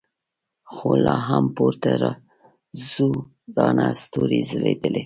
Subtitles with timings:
[0.71, 1.91] خو لا هم پورته
[2.89, 3.07] څو
[3.57, 4.95] راڼه ستورې ځلېدل.